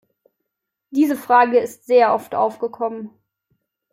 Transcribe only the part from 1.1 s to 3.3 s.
Frage ist sehr oft aufgekommen.